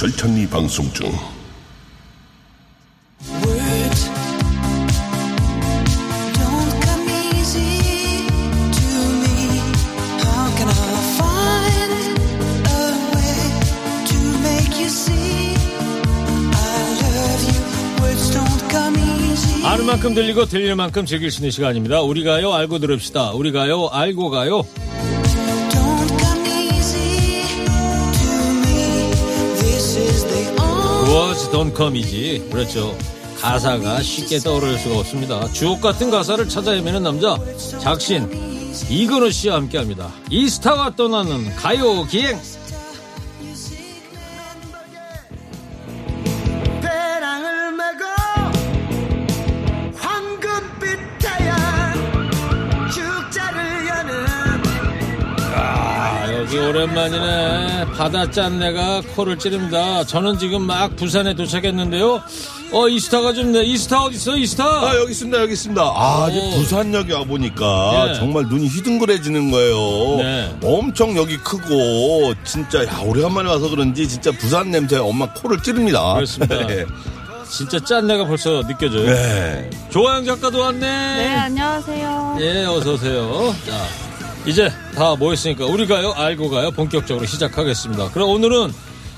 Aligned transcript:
절찬리 0.00 0.48
방송 0.48 0.90
중 0.94 1.12
Words 3.44 4.08
don't 6.32 6.72
come 6.80 7.04
easy 7.36 8.24
to 8.72 8.88
me. 9.20 9.60
How 10.24 10.56
can 10.56 10.68
I 10.70 10.88
find 11.20 12.16
a 12.64 12.80
way 13.12 13.44
to 14.08 14.18
make 14.40 14.72
you 14.80 14.88
see 14.88 15.52
I 16.48 16.96
love 17.04 17.44
you? 17.44 17.60
Words 18.00 18.32
don't 18.32 18.70
come 18.70 18.96
easy. 18.96 19.66
아는 19.66 19.84
만큼 19.84 20.14
들리고 20.14 20.46
들릴 20.46 20.76
만큼 20.76 21.04
즐길 21.04 21.30
수 21.30 21.40
있는 21.40 21.50
시간입니다. 21.50 22.00
우리 22.00 22.24
가요 22.24 22.54
알고 22.54 22.78
들읍시다. 22.78 23.32
우리 23.32 23.52
가요 23.52 23.88
알고 23.88 24.30
가요. 24.30 24.64
Don't 31.52 31.76
come 31.76 31.98
easy. 31.98 32.48
그렇죠. 32.50 32.96
가사가 33.40 34.02
쉽게 34.02 34.38
떠오를 34.38 34.78
수가 34.78 34.98
없습니다. 35.00 35.50
주옥 35.52 35.80
같은 35.80 36.10
가사를 36.10 36.48
찾아 36.48 36.72
헤매는 36.72 37.02
남자 37.02 37.38
작신 37.80 38.28
이근호 38.90 39.30
씨와 39.30 39.56
함께합니다. 39.56 40.10
이 40.30 40.48
스타가 40.48 40.94
떠나는 40.94 41.54
가요 41.56 42.04
기행. 42.04 42.38
오랜만이네. 56.70 57.86
바다 57.96 58.30
짠내가 58.30 59.02
코를 59.16 59.38
찌릅니다. 59.38 60.04
저는 60.04 60.38
지금 60.38 60.62
막 60.62 60.94
부산에 60.94 61.34
도착했는데요. 61.34 62.22
어, 62.72 62.88
이스타가 62.88 63.32
좀, 63.32 63.50
네. 63.52 63.64
이스타 63.64 64.04
어딨어, 64.04 64.36
이스타? 64.36 64.64
아 64.64 64.96
여기 64.96 65.10
있습니다 65.10 65.40
여기 65.40 65.54
있습니다 65.54 65.82
아 65.82 66.28
이제 66.30 66.38
오. 66.38 66.50
부산역에 66.50 67.12
와 67.14 67.24
보니까 67.24 68.06
네. 68.06 68.14
정말 68.14 68.44
눈이 68.44 68.68
휘둥그레지는 68.68 69.50
거예요 69.50 70.16
네. 70.18 70.56
엄청 70.62 71.16
여기 71.16 71.36
크고 71.38 72.32
진짜 72.44 72.84
야 72.86 73.00
오래간만에 73.04 73.48
와서 73.48 73.68
그런지 73.68 74.06
진짜 74.08 74.30
부산 74.30 74.70
냄새 74.70 74.98
엄마 74.98 75.32
코를 75.32 75.60
찌릅니다 75.64 76.14
그렇습니다. 76.14 76.58
네. 76.68 76.86
진짜 77.50 77.80
짠내가 77.80 78.24
벌써 78.24 78.64
느껴져요. 78.64 79.06
네. 79.06 79.68
조아영 79.90 80.24
작가도 80.24 80.60
왔네. 80.60 80.78
네, 80.78 81.34
안녕하세요. 81.34 82.36
예, 82.40 82.64
어서오세요. 82.66 83.52
자, 83.66 84.09
이제 84.46 84.70
다 84.94 85.14
모였으니까 85.16 85.66
우리 85.66 85.86
가요, 85.86 86.12
알고 86.12 86.50
가요. 86.50 86.70
본격적으로 86.70 87.26
시작하겠습니다. 87.26 88.10
그럼 88.10 88.30
오늘은 88.30 88.72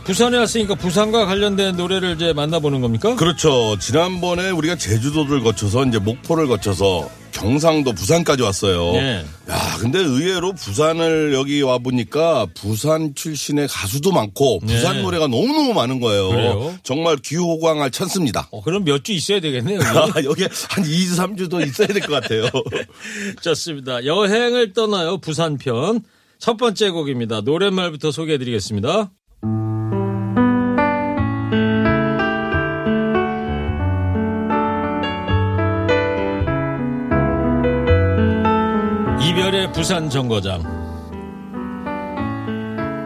부산에 0.04 0.36
왔으니까 0.36 0.74
부산과 0.74 1.26
관련된 1.26 1.76
노래를 1.76 2.16
이제 2.16 2.32
만나보는 2.32 2.80
겁니까? 2.80 3.14
그렇죠 3.14 3.78
지난번에 3.78 4.50
우리가 4.50 4.74
제주도를 4.74 5.42
거쳐서 5.42 5.84
이제 5.84 5.98
목포를 5.98 6.48
거쳐서 6.48 7.08
경상도 7.32 7.92
부산까지 7.92 8.42
왔어요 8.42 8.92
네. 8.92 9.24
야 9.50 9.76
근데 9.80 9.98
의외로 9.98 10.52
부산을 10.52 11.32
여기 11.34 11.60
와 11.62 11.78
보니까 11.78 12.46
부산 12.54 13.14
출신의 13.14 13.68
가수도 13.68 14.12
많고 14.12 14.60
부산 14.60 14.96
네. 14.96 15.02
노래가 15.02 15.26
너무너무 15.26 15.72
많은 15.74 15.98
거예요 16.00 16.28
그래요? 16.28 16.74
정말 16.82 17.16
귀호강할 17.16 17.90
찬스입니다 17.90 18.48
어, 18.52 18.62
그럼 18.62 18.84
몇 18.84 19.02
주 19.02 19.12
있어야 19.12 19.40
되겠네요. 19.40 19.80
여기. 20.24 20.44
아, 20.46 20.48
한 20.68 20.84
2, 20.84 20.88
3주도 20.88 21.66
있어야 21.66 21.88
될 21.88 22.00
것 22.02 22.20
같아요. 22.20 22.44
좋습니다. 23.42 24.04
여행을 24.04 24.72
떠나요. 24.74 25.18
부산편. 25.18 26.02
첫 26.38 26.56
번째 26.56 26.90
곡입니다. 26.90 27.40
노랫말부터 27.40 28.12
소개해 28.12 28.38
드리겠습니다. 28.38 29.10
부산 39.82 40.08
정거장. 40.08 40.62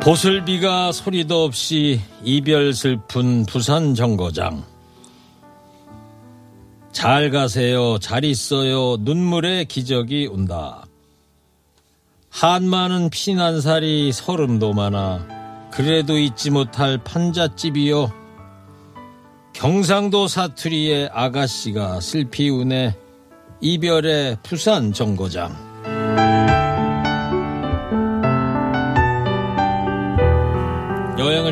보슬비가 0.02 0.92
소리도 0.92 1.44
없이 1.44 2.02
이별 2.22 2.74
슬픈 2.74 3.46
부산 3.46 3.94
정거장. 3.94 4.62
잘 6.92 7.30
가세요, 7.30 7.96
잘 7.98 8.26
있어요, 8.26 8.98
눈물의 9.00 9.64
기적이 9.64 10.26
온다. 10.26 10.84
한많은 12.28 13.08
피난살이 13.08 14.12
서름도 14.12 14.74
많아, 14.74 15.70
그래도 15.70 16.18
잊지 16.18 16.50
못할 16.50 16.98
판잣집이요. 16.98 18.12
경상도 19.54 20.28
사투리의 20.28 21.08
아가씨가 21.10 22.00
슬피 22.00 22.50
우네, 22.50 22.94
이별의 23.62 24.36
부산 24.42 24.92
정거장. 24.92 25.64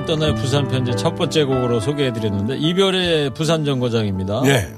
여행을 0.05 0.07
떠나요 0.07 0.35
부산 0.35 0.69
편지 0.69 0.93
첫 0.97 1.15
번째 1.15 1.45
곡으로 1.45 1.81
소개해드렸는데, 1.81 2.59
이별의 2.59 3.35
부산 3.35 3.65
정거장입니다. 3.65 4.43
네. 4.43 4.73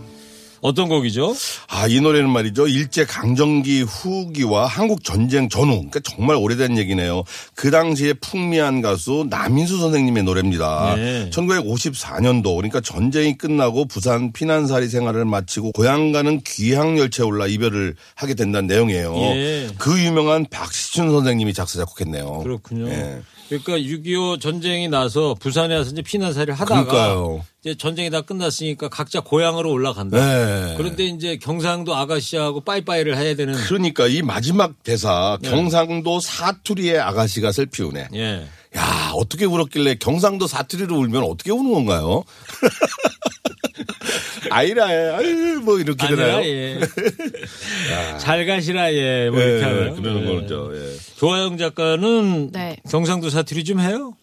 어떤 0.63 0.89
곡이죠? 0.89 1.35
아, 1.69 1.87
이 1.87 2.01
노래는 2.01 2.31
말이죠. 2.31 2.67
일제 2.67 3.05
강점기 3.05 3.83
후기와 3.83 4.67
한국 4.67 5.05
전쟁 5.05 5.49
전후. 5.49 5.75
그러니까 5.75 6.01
정말 6.01 6.37
오래된 6.37 6.79
얘기네요. 6.79 7.23
그 7.55 7.71
당시에 7.71 8.15
풍미한 8.15 8.81
가수 8.81 9.27
남인수 9.29 9.79
선생님의 9.79 10.23
노래입니다. 10.25 10.95
네. 10.97 11.31
1954년도 11.31 12.57
그러니까 12.57 12.81
전쟁이 12.81 13.37
끝나고 13.37 13.85
부산 13.85 14.33
피난살이 14.33 14.89
생활을 14.89 15.25
마치고 15.27 15.73
고향 15.73 16.11
가는 16.11 16.41
귀향 16.45 16.99
열차에 16.99 17.27
올라 17.27 17.47
이별을 17.47 17.95
하게 18.15 18.35
된다는 18.35 18.67
내용이에요. 18.67 19.15
예. 19.15 19.69
그 19.79 20.01
유명한 20.03 20.47
박시춘 20.51 21.11
선생님이 21.11 21.53
작사 21.53 21.79
작곡했네요. 21.79 22.41
그렇군요. 22.41 22.89
예. 22.89 23.21
그러니까 23.49 23.79
6.25 23.79 24.41
전쟁이 24.41 24.89
나서 24.89 25.35
부산에 25.39 25.77
와서 25.77 25.91
이제 25.91 26.03
피난살이를 26.03 26.55
하다가 26.55 26.85
그러니까요. 26.85 27.45
이제 27.61 27.77
전쟁이 27.77 28.11
다 28.11 28.21
끝났으니까 28.21 28.89
각자 28.89 29.21
고향으로 29.21 29.71
올라간다. 29.71 30.17
네. 30.19 30.75
그런데 30.77 31.05
이제 31.05 31.37
경상도 31.37 31.95
아가씨하고 31.95 32.61
빠이빠이를 32.63 33.17
해야 33.17 33.35
되는 33.35 33.55
그러니까 33.55 34.07
이 34.09 34.23
마지막 34.23 34.83
대사 34.83 35.39
네. 35.41 35.51
경상도 35.51 36.21
사투리의 36.21 36.99
아가씨가 36.99 37.53
슬피 37.53 37.83
우네. 37.83 38.09
예. 38.15 38.47
야 38.77 39.13
어떻게 39.15 39.45
울었길래 39.45 39.95
경상도 39.97 40.47
사투리로 40.47 40.97
울면 40.97 41.23
어떻게 41.23 41.53
우는 41.53 41.73
건가요? 41.73 42.25
아이라 44.51 44.87
아유 44.87 45.61
뭐 45.65 45.79
이렇게 45.79 46.07
되나요? 46.07 46.45
예. 46.45 46.79
잘 48.19 48.47
가시라 48.47 48.93
예. 48.93 49.31
뭐 49.31 49.41
예, 49.41 49.45
이렇게 49.45 49.65
하나요? 49.65 49.95
그러는 49.95 50.29
예. 50.29 50.35
거죠. 50.41 50.71
예. 50.75 50.96
조아영 51.17 51.57
작가는 51.57 52.53
네. 52.53 52.77
경상도 52.89 53.31
사투리 53.31 53.65
좀 53.65 53.81
해요? 53.81 54.15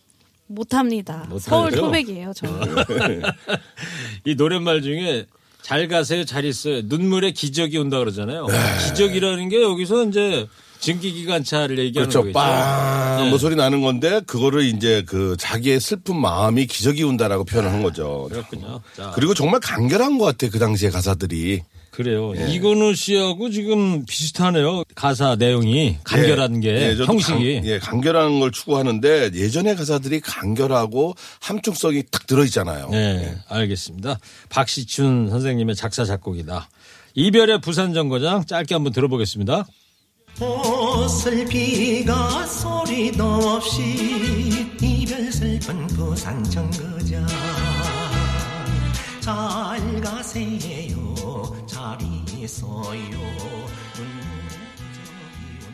못합니다. 0.46 1.28
서울 1.40 1.72
토백이에요, 1.72 2.34
저. 2.36 2.48
이 4.26 4.36
노랫말 4.36 4.84
중에 4.84 5.26
잘 5.64 5.88
가세요, 5.88 6.24
잘 6.24 6.46
있어요. 6.46 6.82
눈물의 6.84 7.34
기적이 7.34 7.80
온다 7.80 7.98
그러잖아요. 7.98 8.46
네. 8.46 8.58
기적이라는 8.86 9.50
게 9.50 9.62
여기서 9.64 10.04
이제 10.06 10.48
증기기관차를 10.82 11.80
얘기하는 11.80 12.10
그렇죠. 12.10 12.20
거겠죠. 12.20 12.34
빵! 12.34 13.24
네. 13.24 13.30
뭐 13.30 13.40
소리 13.40 13.56
나는 13.56 13.82
건데, 13.82 14.22
그거를 14.28 14.64
이제 14.66 15.04
그 15.08 15.36
자기의 15.40 15.80
슬픈 15.80 16.18
마음이 16.20 16.68
기적이 16.68 17.04
온다라고 17.04 17.46
표현을 17.46 17.72
한 17.72 17.82
거죠. 17.82 18.28
그렇군요. 18.30 18.82
자, 18.96 19.12
그리고 19.16 19.34
정말 19.34 19.62
간결한 19.62 20.18
것 20.20 20.26
같아, 20.26 20.52
그 20.52 20.60
당시의 20.60 20.92
가사들이. 20.92 21.64
그래요. 21.94 22.34
이건우 22.50 22.96
씨하고 22.96 23.52
지금 23.52 24.04
비슷하네요. 24.06 24.84
가사 24.96 25.36
내용이 25.36 25.98
간결한 26.04 26.60
게 26.60 26.70
예, 26.70 26.96
저도 26.96 27.14
형식이. 27.14 27.56
간, 27.56 27.66
예, 27.66 27.78
간결한 27.78 28.40
걸 28.40 28.52
추구하는데 28.52 29.30
예전의 29.36 29.76
가사들이 29.76 30.20
간결하고 30.22 31.14
함축성이 31.40 32.02
딱 32.10 32.26
들어있잖아요. 32.26 32.90
네, 32.90 33.36
알겠습니다. 33.48 34.18
박시춘 34.50 35.30
선생님의 35.30 35.76
작사 35.76 36.04
작곡이다. 36.04 36.68
이별의 37.14 37.62
부산 37.62 37.94
정거장 37.94 38.48
짧게 38.48 38.74
한번 38.74 38.92
들어보겠습니다. 38.92 39.68
보슬 40.40 41.46
비가 41.46 42.44
소리도 42.48 43.24
없이 43.24 44.68
이별 44.82 45.32
슬픈 45.32 45.86
부산 45.90 46.44
정거장 46.46 47.28
잘 49.22 50.02
가세요 50.02 51.63
잘 51.84 51.98
있어요 52.42 52.94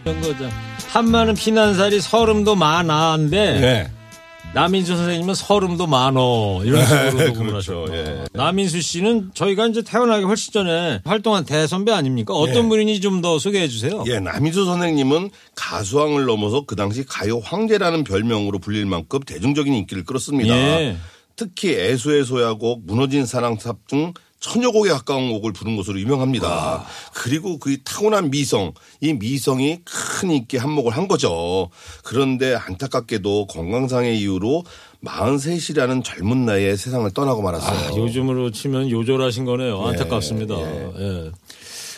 이런 0.04 0.22
거죠. 0.22 0.50
한마는 0.88 1.36
피난살이 1.36 2.02
서름도 2.02 2.56
많아인데 2.56 3.60
네. 3.60 3.92
남인수 4.56 4.96
선생님은 4.98 5.36
서름도 5.36 5.86
많어 5.86 6.62
이런 6.64 6.84
식으로 6.84 7.12
그렇죠, 7.12 7.34
구분하셨고 7.34 7.96
예. 7.96 8.26
남인수 8.34 8.82
씨는 8.82 9.30
저희가 9.36 9.68
이제 9.68 9.84
태어나기 9.84 10.24
훨씬 10.24 10.52
전에 10.52 11.02
활동한 11.06 11.46
대선배 11.46 11.92
아닙니까? 11.92 12.34
어떤 12.34 12.66
예. 12.66 12.70
분인지 12.70 13.02
좀 13.02 13.22
더 13.22 13.38
소개해 13.38 13.68
주세요. 13.68 14.04
예, 14.08 14.20
남희수 14.20 14.66
선생님은 14.66 15.30
가수왕을 15.56 16.26
넘어서 16.26 16.64
그 16.66 16.76
당시 16.76 17.06
가요 17.06 17.38
황제라는 17.44 18.04
별명으로 18.04 18.58
불릴 18.58 18.88
만큼 18.88 19.20
대중적인 19.20 19.72
인기를 19.74 20.06
끌었습니다. 20.06 20.56
예. 20.56 20.98
특히 21.36 21.76
애수의 21.76 22.26
소야곡, 22.26 22.86
무너진 22.86 23.26
사랑삽 23.28 23.86
등 23.88 24.14
천여 24.40 24.72
곡에 24.72 24.90
가까운 24.90 25.32
곡을 25.32 25.52
부른 25.54 25.76
것으로 25.76 26.00
유명합니다. 26.00 26.86
그리고 27.14 27.60
그 27.60 27.82
타고난 27.84 28.32
미성, 28.32 28.74
이 29.02 29.14
미성이 29.14 29.80
큰 29.84 30.32
인기 30.32 30.58
한몫을 30.58 30.92
한 30.92 31.08
거죠. 31.08 31.70
그런데 32.04 32.56
안타깝게도 32.56 33.48
건강상의 33.48 34.20
이유로 34.20 34.64
43이라는 35.06 36.04
젊은 36.04 36.46
나이에 36.46 36.76
세상을 36.76 37.10
떠나고 37.12 37.42
말았어요. 37.42 37.94
아, 37.94 37.98
요즘으로 37.98 38.52
치면 38.52 38.90
요절하신 38.90 39.46
거네요. 39.46 39.82
안타깝습니다. 39.86 40.56
예. 40.56 41.32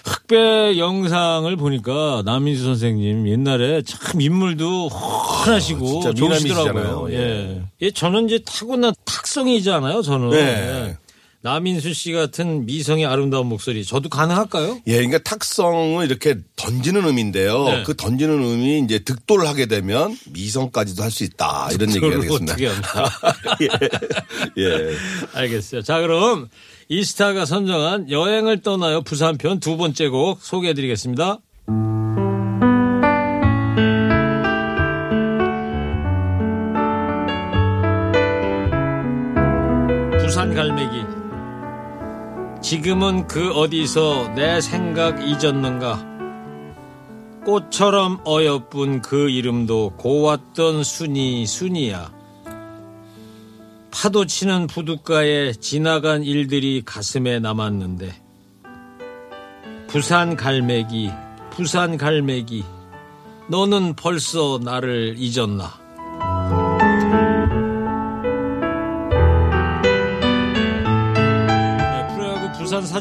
흑백 0.03 0.79
영상을 0.79 1.55
보니까 1.57 2.23
남인수 2.25 2.63
선생님 2.63 3.27
옛날에 3.27 3.83
참 3.83 4.19
인물도 4.19 4.87
훤하시고 4.87 5.85
진짜 5.85 6.13
좋으시더라고요. 6.13 7.05
미남이시잖아요. 7.05 7.13
예. 7.13 7.61
예, 7.81 7.91
저는 7.91 8.25
이제 8.25 8.39
타고난 8.43 8.93
탁성이잖아요. 9.05 10.01
저는. 10.01 10.29
네. 10.31 10.97
예. 11.43 11.49
남인수 11.49 11.93
씨 11.93 12.11
같은 12.11 12.65
미성의 12.65 13.05
아름다운 13.05 13.47
목소리 13.47 13.83
저도 13.83 14.09
가능할까요? 14.09 14.79
예, 14.87 14.93
그러니까 14.97 15.17
tak성은 15.19 16.05
이렇게 16.05 16.35
던지는 16.55 17.05
의미인데요. 17.05 17.63
네. 17.65 17.83
그 17.83 17.95
던지는 17.95 18.41
의미 18.43 18.79
이제 18.79 18.99
득도를 18.99 19.47
하게 19.47 19.65
되면 19.65 20.15
미성까지도 20.29 21.01
할 21.03 21.11
수 21.11 21.23
있다 21.25 21.69
이런 21.73 21.89
얘기가 21.89 22.09
되겠습니다. 22.09 22.53
어떻게? 22.53 22.67
예. 23.65 24.63
예. 24.63 24.95
알겠어요. 25.33 25.81
자, 25.81 25.99
그럼 25.99 26.47
이스타가 26.87 27.45
선정한 27.45 28.09
여행을 28.09 28.61
떠나요 28.61 29.01
부산편 29.01 29.59
두 29.59 29.75
번째 29.77 30.07
곡 30.09 30.41
소개해 30.41 30.73
드리겠습니다. 30.73 31.39
부산 40.19 40.53
갈매기. 40.53 41.20
지금은 42.61 43.27
그 43.27 43.51
어디서 43.51 44.33
내 44.35 44.61
생각 44.61 45.19
잊었는가? 45.27 46.11
꽃처럼 47.43 48.21
어여쁜 48.25 49.01
그 49.01 49.29
이름도 49.29 49.95
고왔던 49.97 50.83
순이 50.83 51.47
순이야. 51.47 52.21
파도 53.89 54.25
치는 54.25 54.67
부둣가에 54.67 55.53
지나간 55.53 56.23
일들이 56.23 56.81
가슴에 56.85 57.39
남았는데 57.39 58.13
부산 59.87 60.35
갈매기 60.37 61.11
부산 61.51 61.97
갈매기 61.97 62.63
너는 63.49 63.95
벌써 63.95 64.59
나를 64.63 65.15
잊었나 65.17 65.80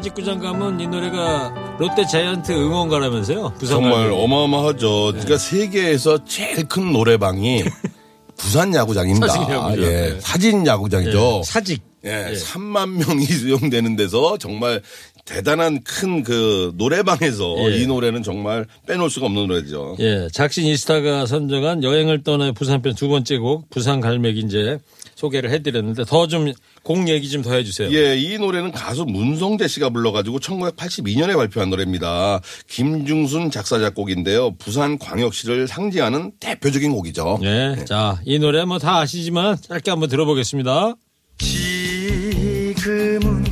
사직구장 0.00 0.38
가면 0.38 0.80
이 0.80 0.86
노래가 0.86 1.52
롯데 1.78 2.06
자이언트 2.06 2.52
응원가라면서요 2.52 3.52
부산 3.58 3.76
정말 3.80 3.92
갈매기. 4.08 4.22
어마어마하죠. 4.22 5.12
네. 5.12 5.12
그러니까 5.12 5.36
세계에서 5.36 6.24
제일 6.24 6.66
큰 6.66 6.90
노래방이 6.92 7.64
부산 8.38 8.74
야구장입니다. 8.74 9.28
사진 9.28 9.50
야구장. 9.52 9.82
예, 9.84 9.86
네. 9.90 10.20
사진 10.20 10.66
야구장이죠. 10.66 11.36
예, 11.40 11.42
사직 11.44 11.82
예, 12.06 12.28
예. 12.30 12.34
3만 12.34 12.88
명이 13.06 13.26
수용되는 13.28 13.94
데서 13.96 14.38
정말 14.38 14.80
대단한 15.26 15.82
큰 15.84 16.22
그 16.24 16.72
노래방에서 16.76 17.56
예. 17.70 17.76
이 17.76 17.86
노래는 17.86 18.22
정말 18.22 18.64
빼놓을 18.86 19.10
수가 19.10 19.26
없는 19.26 19.48
노래죠. 19.48 19.96
예, 20.00 20.28
작신 20.32 20.64
이스타가 20.64 21.26
선정한 21.26 21.84
여행을 21.84 22.22
떠나요 22.24 22.54
부산편 22.54 22.94
두 22.94 23.08
번째 23.08 23.36
곡 23.36 23.68
부산 23.68 24.00
갈매기 24.00 24.40
이제 24.40 24.78
소개를 25.20 25.50
해드렸는데 25.50 26.04
더 26.04 26.26
좀 26.26 26.52
곡 26.82 27.08
얘기 27.08 27.28
좀 27.28 27.42
더 27.42 27.52
해주세요. 27.54 27.90
예, 27.92 28.16
이 28.16 28.38
노래는 28.38 28.72
가수 28.72 29.04
문성재 29.04 29.68
씨가 29.68 29.90
불러가지고 29.90 30.40
1982년에 30.40 31.36
발표한 31.36 31.68
노래입니다. 31.70 32.40
김중순 32.68 33.50
작사 33.50 33.78
작곡인데요. 33.78 34.54
부산 34.56 34.98
광역시를 34.98 35.68
상징하는 35.68 36.32
대표적인 36.40 36.92
곡이죠. 36.92 37.38
예, 37.42 37.84
자, 37.86 38.20
이 38.24 38.38
노래 38.38 38.64
뭐 38.64 38.78
다 38.78 39.00
아시지만 39.00 39.58
짧게 39.60 39.90
한번 39.90 40.08
들어보겠습니다. 40.08 40.94
지금은 41.38 43.44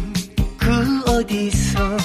그 0.57 1.11
어디서 1.11 1.98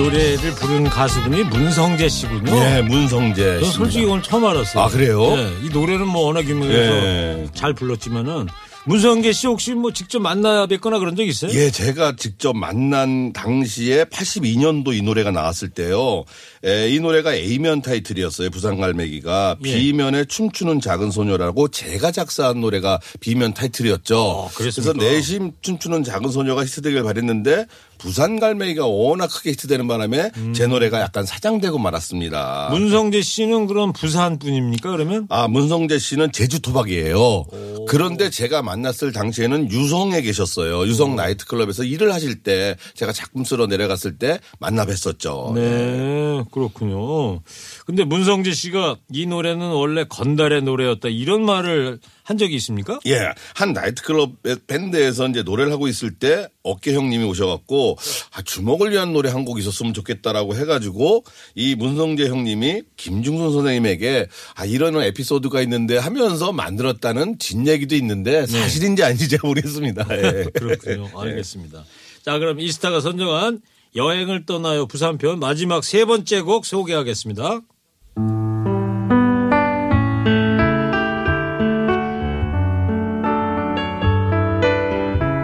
노래를 0.00 0.54
부른 0.54 0.84
가수분이 0.84 1.44
문성재 1.44 2.08
씨군요. 2.08 2.56
예, 2.56 2.80
문성재 2.80 3.60
저 3.60 3.66
씨. 3.66 3.72
솔직히 3.72 4.04
오늘 4.06 4.22
처음 4.22 4.46
알았어요. 4.46 4.82
아, 4.82 4.88
그래요? 4.88 5.36
예, 5.36 5.52
이 5.62 5.68
노래는 5.68 6.06
뭐 6.06 6.22
워낙 6.22 6.48
유명해서 6.48 6.78
예. 6.80 7.46
잘 7.52 7.74
불렀지만은 7.74 8.46
문성재 8.86 9.32
씨 9.32 9.46
혹시 9.46 9.74
뭐 9.74 9.92
직접 9.92 10.18
만나 10.20 10.66
뵙거나 10.66 10.98
그런 10.98 11.16
적 11.16 11.22
있어요? 11.22 11.52
예, 11.52 11.70
제가 11.70 12.16
직접 12.16 12.56
만난 12.56 13.34
당시에 13.34 14.04
82년도 14.04 14.96
이 14.96 15.02
노래가 15.02 15.30
나왔을 15.32 15.68
때요. 15.68 16.24
에, 16.64 16.90
이 16.90 17.00
노래가 17.00 17.34
A면 17.34 17.80
타이틀이었어요. 17.80 18.50
부산갈매기가 18.50 19.56
예. 19.64 19.72
B면에 19.72 20.26
춤추는 20.26 20.80
작은 20.80 21.10
소녀라고 21.10 21.68
제가 21.68 22.12
작사한 22.12 22.60
노래가 22.60 23.00
B면 23.20 23.54
타이틀이었죠. 23.54 24.20
어, 24.20 24.50
그래서? 24.54 24.92
내심 24.92 25.52
춤추는 25.62 26.04
작은 26.04 26.30
소녀가 26.30 26.64
히트되길 26.64 27.02
바랬는데 27.02 27.66
부산갈매기가 27.98 28.86
워낙 28.86 29.28
크게 29.28 29.50
히트되는 29.50 29.86
바람에 29.86 30.30
제 30.54 30.66
노래가 30.66 31.00
약간 31.00 31.24
사장되고 31.26 31.78
말았습니다. 31.78 32.68
음. 32.68 32.78
문성재 32.78 33.20
씨는 33.22 33.66
그럼 33.66 33.92
부산 33.92 34.38
분입니까 34.38 34.90
그러면? 34.90 35.26
아, 35.28 35.48
문성재 35.48 35.98
씨는 35.98 36.32
제주 36.32 36.60
토박이에요. 36.60 37.44
그런데 37.88 38.30
제가 38.30 38.62
만났을 38.62 39.12
당시에는 39.12 39.70
유성에 39.70 40.22
계셨어요. 40.22 40.86
유성 40.86 41.16
나이트클럽에서 41.16 41.84
일을 41.84 42.12
하실 42.12 42.42
때 42.42 42.76
제가 42.94 43.12
작품 43.12 43.44
쓰러 43.44 43.66
내려갔을 43.66 44.16
때 44.16 44.40
만나 44.58 44.86
뵀었죠. 44.86 45.54
네, 45.54 46.42
그렇군요. 46.50 47.40
근데 47.86 48.04
문성재 48.04 48.52
씨가 48.52 48.96
이 49.12 49.26
노래는 49.26 49.68
원래 49.70 50.04
건달의 50.04 50.62
노래였다 50.62 51.08
이런 51.08 51.44
말을 51.44 51.98
한 52.22 52.38
적이 52.38 52.54
있습니까? 52.56 53.00
예, 53.06 53.18
한 53.54 53.72
나이트클럽 53.72 54.32
밴드에서 54.68 55.26
이제 55.28 55.42
노래를 55.42 55.72
하고 55.72 55.88
있을 55.88 56.12
때 56.14 56.46
어깨 56.62 56.94
형님이 56.94 57.24
오셔갖고 57.24 57.96
아, 58.34 58.42
주먹을 58.42 58.92
위한 58.92 59.12
노래 59.12 59.28
한 59.30 59.40
곡 59.44 59.58
있었으면 59.58 59.94
좋겠다라고 59.94 60.54
해가지고 60.54 61.24
이 61.54 61.74
문성재 61.74 62.28
형님이 62.28 62.82
김중순 62.96 63.52
선생님에게 63.52 64.26
아 64.54 64.64
이런 64.66 64.94
에피소드가 65.00 65.62
있는데 65.62 65.96
하면서 65.96 66.52
만들었다는 66.52 67.38
진 67.38 67.66
얘기도 67.66 67.94
있는데 67.96 68.46
사실인지 68.46 69.02
아닌지 69.02 69.28
잘 69.28 69.40
모르겠습니다. 69.42 70.06
예. 70.12 70.44
그렇군요. 70.54 71.08
알겠습니다. 71.18 71.84
자, 72.22 72.38
그럼 72.38 72.60
이스타가 72.60 73.00
선정한 73.00 73.60
여행을 73.96 74.46
떠나요. 74.46 74.86
부산편 74.86 75.40
마지막 75.40 75.82
세 75.84 76.04
번째 76.04 76.42
곡 76.42 76.64
소개하겠습니다. 76.64 77.60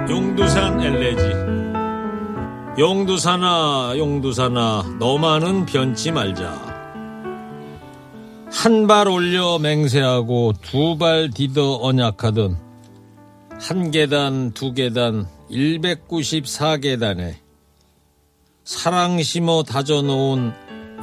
용두산 0.09 0.81
엘레지. 0.81 1.23
용두산아 2.79 3.95
용두산아 3.97 4.97
너만은 4.99 5.67
변치 5.67 6.12
말자. 6.12 6.75
한 8.53 8.87
발 8.87 9.09
올려 9.09 9.59
맹세하고 9.59 10.53
두 10.62 10.97
발 10.99 11.31
디더 11.31 11.79
언약하던 11.83 12.57
한 13.61 13.91
계단, 13.91 14.53
두 14.53 14.73
계단, 14.73 15.26
194계단에 15.50 17.35
사랑 18.66 19.23
심어 19.23 19.62
다져놓은 19.62 20.52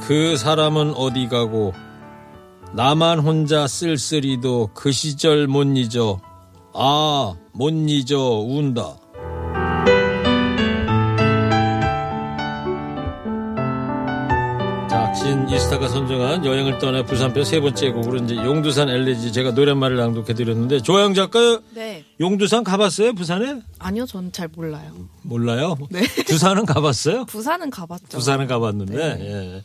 그 0.02 0.36
사람은 0.36 0.92
어디 0.96 1.28
가고 1.28 1.72
나만 2.74 3.20
혼자 3.20 3.66
쓸쓸히도 3.66 4.70
그 4.74 4.92
시절 4.92 5.46
못 5.46 5.64
잊어 5.74 6.20
아, 6.74 7.34
못 7.54 7.70
잊어 7.70 8.18
운다. 8.18 8.96
자, 15.24 15.30
MC 15.30 15.54
이스타가 15.54 15.88
선정한 15.88 16.44
여행을 16.44 16.78
떠나 16.78 17.02
부산편 17.02 17.44
세 17.44 17.58
번째 17.58 17.90
곡으로 17.92 18.18
이제 18.18 18.36
용두산 18.36 18.90
엘레지 18.90 19.32
제가 19.32 19.52
노랫말을 19.52 19.96
낭독해 19.96 20.34
드렸는데 20.34 20.80
조영 20.82 21.14
작가 21.14 21.60
네. 21.72 22.04
용두산 22.20 22.62
가봤어요 22.62 23.14
부산에? 23.14 23.62
아니요, 23.78 24.04
전잘 24.04 24.48
몰라요. 24.54 24.92
몰라요. 25.22 25.76
네. 25.88 26.02
부산은 26.26 26.66
가봤어요? 26.66 27.24
부산은 27.24 27.70
가봤죠. 27.70 28.18
부산은 28.18 28.46
가봤는데. 28.46 28.96
예. 29.20 29.64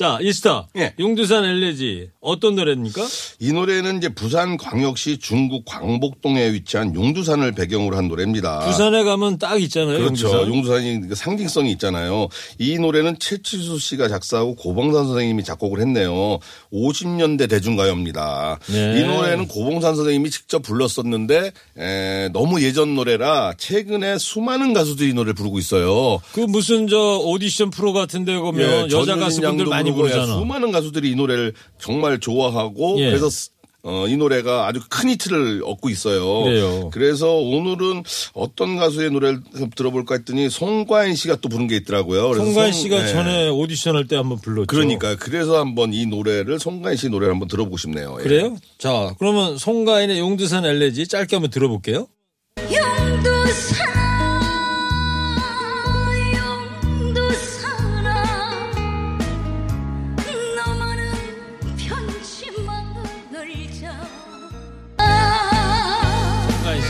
자 0.00 0.18
이스타 0.22 0.66
예. 0.78 0.94
용두산 0.98 1.44
엘레지 1.44 2.08
어떤 2.22 2.54
노래입니까? 2.54 3.06
이 3.38 3.52
노래는 3.52 3.98
이제 3.98 4.08
부산 4.08 4.56
광역시 4.56 5.18
중구 5.18 5.64
광복동에 5.66 6.54
위치한 6.54 6.94
용두산을 6.94 7.52
배경으로 7.52 7.98
한 7.98 8.08
노래입니다. 8.08 8.60
부산에 8.60 9.04
가면 9.04 9.36
딱 9.36 9.60
있잖아요. 9.60 9.98
그렇죠. 9.98 10.28
용두산. 10.28 10.48
용두산이 10.54 11.08
그 11.08 11.14
상징성이 11.14 11.72
있잖아요. 11.72 12.28
이 12.58 12.78
노래는 12.78 13.18
최치수 13.18 13.78
씨가 13.78 14.08
작사하고 14.08 14.54
고봉산 14.54 15.06
선생님이 15.06 15.44
작곡을 15.44 15.80
했네요. 15.80 16.38
50년대 16.72 17.50
대중가요입니다. 17.50 18.58
네. 18.68 19.00
이 19.00 19.04
노래는 19.04 19.48
고봉산 19.48 19.96
선생님이 19.96 20.30
직접 20.30 20.62
불렀었는데 20.62 21.52
에, 21.76 22.28
너무 22.32 22.62
예전 22.62 22.94
노래라 22.94 23.52
최근에 23.58 24.16
수많은 24.16 24.72
가수들이 24.72 25.10
이 25.10 25.12
노래를 25.12 25.34
부르고 25.34 25.58
있어요. 25.58 26.22
그 26.32 26.40
무슨 26.40 26.88
저 26.88 27.18
오디션 27.18 27.68
프로 27.68 27.92
같은 27.92 28.24
데 28.24 28.38
보면 28.38 28.90
예, 28.90 28.96
여자 28.96 29.16
가수분들 29.16 29.66
양도 29.66 29.89
많이 29.92 30.10
부르잖아. 30.12 30.38
수많은 30.38 30.72
가수들이 30.72 31.10
이 31.10 31.14
노래를 31.14 31.52
정말 31.78 32.18
좋아하고 32.20 32.96
예. 33.00 33.06
그래서 33.10 33.28
어, 33.82 34.04
이 34.06 34.14
노래가 34.14 34.66
아주 34.66 34.78
큰 34.90 35.08
히트를 35.08 35.62
얻고 35.64 35.88
있어요. 35.88 36.42
그래요. 36.42 36.90
그래서 36.92 37.36
오늘은 37.36 38.02
어떤 38.34 38.76
가수의 38.76 39.10
노래를 39.10 39.40
들어볼까 39.74 40.16
했더니 40.16 40.50
송가인 40.50 41.14
씨가 41.14 41.36
또 41.40 41.48
부른 41.48 41.66
게 41.66 41.76
있더라고요. 41.76 42.28
그래서 42.28 42.44
송가인 42.44 42.72
송- 42.74 42.82
씨가 42.82 43.08
예. 43.08 43.12
전에 43.12 43.48
오디션 43.48 43.96
할 43.96 44.06
때 44.06 44.16
한번 44.16 44.38
불렀죠. 44.38 44.66
그러니까 44.66 45.16
그래서 45.16 45.58
한번 45.58 45.94
이 45.94 46.04
노래를 46.04 46.58
송가인 46.58 46.98
씨 46.98 47.08
노래를 47.08 47.32
한번 47.32 47.48
들어보고 47.48 47.78
싶네요. 47.78 48.16
예. 48.18 48.22
그래요? 48.22 48.54
자, 48.76 49.14
그러면 49.18 49.56
송가인의 49.56 50.18
용두산 50.18 50.66
엘레지 50.66 51.08
짧게 51.08 51.36
한번 51.36 51.50
들어볼게요. 51.50 52.06
용두산 52.58 54.09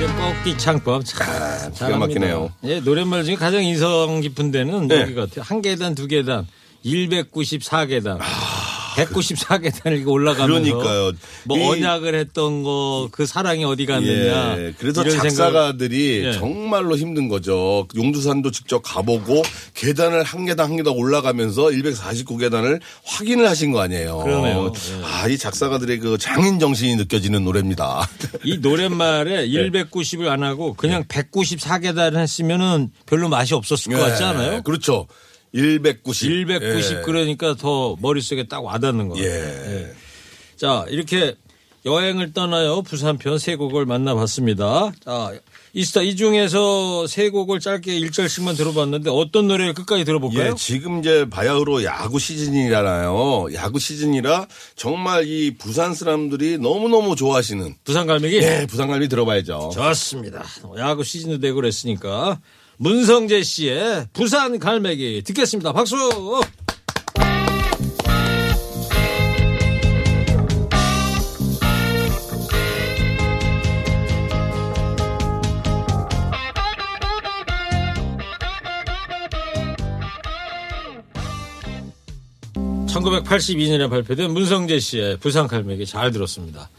씨의 0.01 0.09
꺾기 0.17 0.57
창법 0.57 1.05
참 1.05 1.27
기가 1.27 1.71
잘합니다. 1.73 1.99
막히네요. 1.99 2.51
예, 2.65 2.81
노랫말 2.81 3.25
중에 3.25 3.35
가장 3.35 3.63
인상 3.63 4.21
깊은 4.23 4.51
데는 4.51 4.89
네. 4.89 5.03
여기 5.03 5.15
같아요. 5.15 5.43
한 5.43 5.61
계단, 5.61 5.95
두 5.95 6.07
계단, 6.07 6.47
194계단. 6.83 8.19
194계단을 9.05 10.07
올라가면서 10.07 10.63
그러니까요. 10.79 11.13
뭐 11.45 11.59
이- 11.59 11.63
언약을 11.83 12.15
했던 12.15 12.63
거 12.63 12.81
그 13.13 13.27
사랑이 13.27 13.65
어디 13.65 13.87
갔느냐 13.87 14.57
예, 14.59 14.75
그래서 14.79 15.03
작사가들이 15.09 16.25
예. 16.27 16.33
정말로 16.33 16.97
힘든 16.97 17.29
거죠. 17.29 17.87
용두산도 17.97 18.51
직접 18.51 18.81
가보고 18.83 19.43
계단을 19.75 20.23
한 20.23 20.45
계단 20.47 20.69
한 20.71 20.77
계단 20.77 20.95
올라가면서 20.95 21.65
149계단을 21.67 22.81
확인을 23.05 23.49
하신 23.49 23.73
거 23.73 23.81
아니에요. 23.81 24.19
그러네요. 24.19 24.73
예. 24.75 25.05
아, 25.05 25.29
이 25.29 25.39
작사가들의 25.39 25.99
그 25.99 26.19
장인 26.19 26.59
정신이 26.59 26.97
느껴지는 26.97 27.45
노래입니다. 27.45 28.09
이 28.45 28.59
노랫말에 28.59 29.47
190을 29.49 30.29
안 30.29 30.43
하고 30.43 30.75
그냥 30.75 31.05
194계단을 31.05 32.17
했으면은 32.19 32.91
별로 33.07 33.29
맛이 33.29 33.55
없었을 33.55 33.93
것 33.93 34.01
같지 34.01 34.23
않아요? 34.25 34.55
예, 34.57 34.61
그렇죠. 34.65 35.07
190. 35.53 36.47
190 36.47 36.99
예. 36.99 37.03
그러니까 37.03 37.55
더 37.55 37.97
머릿속에 38.01 38.47
딱 38.47 38.65
와닿는 38.65 39.09
거 39.09 39.15
같아요. 39.15 39.31
예. 39.31 39.93
자, 40.57 40.85
이렇게 40.89 41.35
여행을 41.87 42.35
떠나요. 42.35 42.83
부산편 42.83 43.39
세 43.39 43.57
곡을 43.57 43.87
만나봤습니다. 43.87 44.93
자, 45.03 45.33
이스타 45.73 46.03
이 46.03 46.17
중에서 46.17 47.07
세 47.07 47.31
곡을 47.31 47.61
짧게 47.61 47.99
1절씩만 48.01 48.57
들어봤는데 48.57 49.09
어떤 49.11 49.49
노래를 49.49 49.73
끝까지 49.73 50.05
들어볼까요? 50.05 50.51
예, 50.51 50.55
지금 50.57 50.99
이제 50.99 51.27
바야흐로 51.31 51.85
야구 51.85 52.19
시즌이잖아요. 52.19 53.47
야구 53.55 53.79
시즌이라 53.79 54.47
정말 54.77 55.27
이 55.27 55.57
부산 55.57 55.95
사람들이 55.95 56.59
너무너무 56.59 57.17
좋아하시는 57.17 57.77
부산 57.85 58.07
갈매기? 58.07 58.37
예, 58.37 58.67
부산갈비 58.69 59.09
들어봐야죠. 59.09 59.71
좋습니다. 59.73 60.45
야구 60.79 61.05
시즌도 61.05 61.39
되고 61.39 61.55
그랬으니까 61.57 62.41
문성재 62.83 63.43
씨의 63.43 64.07
부산 64.15 64.59
갈매기 64.59 65.23
듣겠습니다. 65.27 65.75
박수! 65.75 65.97
(1982년에) 82.87 83.91
발표된 83.91 84.33
문성재 84.33 84.81
씨의 84.81 85.19
부산 85.19 85.47
갈매기 85.47 85.85
잘 85.85 86.11
들었습니다. 86.13 86.71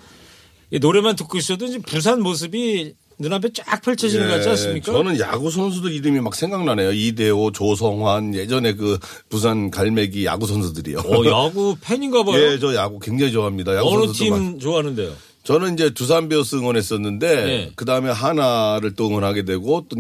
이 0.72 0.80
노래만 0.80 1.16
듣고 1.16 1.38
있어도 1.38 1.66
이제 1.66 1.78
부산 1.78 2.24
모습이 2.24 2.96
눈앞에 3.22 3.50
쫙 3.54 3.82
펼쳐지는 3.82 4.28
것 4.28 4.34
같지 4.36 4.50
않습니까? 4.50 4.92
예, 4.92 4.96
저는 4.98 5.20
야구 5.20 5.50
선수들 5.50 5.92
이름이 5.94 6.20
막 6.22 6.36
생각나네요. 6.36 6.92
이대호, 6.92 7.52
조성환, 7.52 8.36
예전에 8.36 8.74
그 8.74 8.98
부산 9.30 9.72
갈매기 9.72 10.26
야구 10.26 10.48
선수들이요. 10.48 11.00
어, 11.00 11.26
야구 11.28 11.76
팬인가 11.82 12.24
봐요. 12.24 12.42
예, 12.42 12.60
저 12.60 12.76
야구 12.76 13.00
굉장히 13.00 13.32
좋아합니다. 13.32 13.76
야구 13.76 13.90
어느 13.94 14.12
팀 14.12 14.32
많- 14.32 14.60
좋아하는데요? 14.60 15.14
저는 15.44 15.74
이제 15.74 15.90
두산 15.92 16.30
베어스 16.30 16.56
응원했었는데 16.58 17.28
예. 17.50 17.72
그 17.76 17.84
다음에 17.86 18.10
하나를 18.12 18.94
또 18.96 19.08
응원하게 19.08 19.44
되고 19.44 19.86
또 19.90 19.98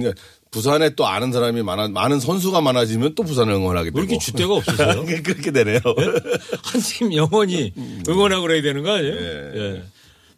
부산에 0.52 0.96
또 0.96 1.08
아는 1.08 1.32
사람이 1.32 1.64
많아 1.64 1.88
많은 1.88 2.20
선수가 2.20 2.60
많아지면 2.62 3.16
또 3.16 3.24
부산을 3.24 3.54
응원하게 3.54 3.90
되고 3.92 4.00
왜 4.00 4.04
이렇게 4.04 4.18
줏대가 4.20 4.52
없으세요? 4.58 5.04
그렇게 5.24 5.52
되네요. 5.52 5.80
한 5.84 6.82
팀 6.82 7.14
영원히 7.16 7.74
응원하고 8.08 8.44
그래야 8.44 8.62
되는 8.62 8.84
거 8.84 8.92
아니에요? 8.92 9.16
예. 9.16 9.84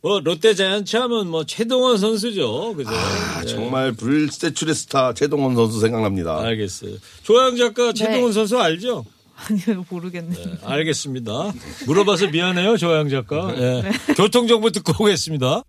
뭐 0.03 0.19
롯데 0.19 0.53
자이언츠 0.53 0.97
하면 0.97 1.29
뭐 1.29 1.45
최동원 1.45 1.97
선수죠. 1.97 2.75
그죠? 2.75 2.89
아, 2.91 3.41
예. 3.41 3.47
정말 3.47 3.93
불세출의 3.93 4.75
스타 4.75 5.13
최동원 5.13 5.55
선수 5.55 5.79
생각납니다. 5.79 6.41
알겠어요. 6.41 6.97
조양 7.23 7.55
작가 7.55 7.93
최동원 7.93 8.33
선수 8.33 8.59
알죠? 8.59 9.05
아니요, 9.35 9.85
모르겠네요. 9.89 10.45
네, 10.45 10.57
알겠습니다. 10.61 11.53
물어봐서 11.87 12.27
미안해요, 12.27 12.75
조양 12.75 13.07
작가. 13.07 13.55
예. 13.57 13.83
교통정보 14.15 14.71
듣고 14.71 15.05
오겠습니다. 15.05 15.63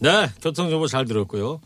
네, 0.00 0.30
교통정보 0.42 0.88
잘 0.88 1.04
들었고요. 1.04 1.60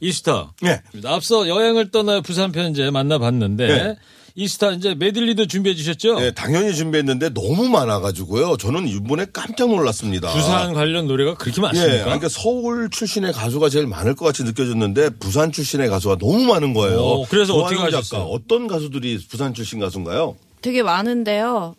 이스타. 0.00 0.52
네. 0.62 0.80
앞서 1.04 1.46
여행을 1.46 1.90
떠나 1.90 2.22
부산 2.22 2.52
편제 2.52 2.90
만나봤는데 2.90 3.66
네. 3.66 3.96
이스타 4.38 4.72
이제 4.72 4.94
메들리도 4.94 5.46
준비해 5.46 5.74
주셨죠? 5.74 6.20
네, 6.20 6.30
당연히 6.30 6.74
준비했는데 6.74 7.30
너무 7.30 7.70
많아가지고요. 7.70 8.58
저는 8.58 8.86
이번에 8.86 9.26
깜짝 9.32 9.70
놀랐습니다. 9.70 10.30
부산 10.30 10.74
관련 10.74 11.06
노래가 11.06 11.34
그렇게 11.34 11.58
예, 11.58 11.62
많습니까? 11.62 12.04
그러니까 12.04 12.28
서울 12.28 12.90
출신의 12.90 13.32
가수가 13.32 13.70
제일 13.70 13.86
많을 13.86 14.14
것 14.14 14.26
같이 14.26 14.44
느껴졌는데 14.44 15.10
부산 15.18 15.52
출신의 15.52 15.88
가수가 15.88 16.18
너무 16.18 16.44
많은 16.44 16.74
거예요. 16.74 16.98
오, 17.00 17.24
그래서 17.24 17.54
어떻게 17.54 17.80
하셨어요? 17.80 18.24
어떤 18.24 18.66
가수들이 18.66 19.18
부산 19.26 19.54
출신 19.54 19.80
가수인가요? 19.80 20.36
되게 20.60 20.82
많은데요. 20.82 21.74